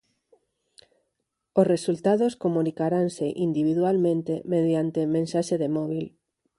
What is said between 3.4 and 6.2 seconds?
individualmente mediante mensaxe de móbil.